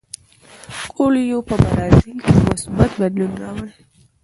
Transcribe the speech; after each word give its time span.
کویلیو 0.91 1.39
په 1.47 1.55
برازیل 1.65 2.17
کې 2.25 2.33
مثبت 2.49 2.91
بدلون 3.01 3.31
راولي. 3.41 3.75